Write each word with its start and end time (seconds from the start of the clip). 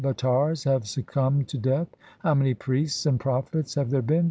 how 0.01 0.07
many 0.09 0.15
Ansavatars 0.15 0.63
3 0.63 0.71
have 0.73 0.87
succumbed 0.87 1.47
to 1.49 1.59
death! 1.59 1.93
How 2.23 2.33
many 2.33 2.55
priests 2.55 3.05
and 3.05 3.19
prophets 3.19 3.75
have 3.75 3.91
there 3.91 4.01
been 4.01 4.19